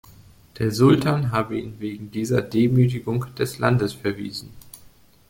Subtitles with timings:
[0.57, 4.49] Der Sultan habe ihn wegen dieser Demütigung des Landes verwiesen.